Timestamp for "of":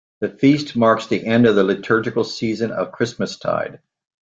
1.45-1.53, 2.71-2.91